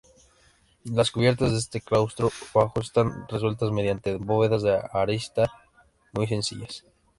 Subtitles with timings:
[0.85, 5.51] Las cubiertas de este claustro bajo están resueltas mediante bóvedas de arista
[6.13, 6.83] muy sencillas.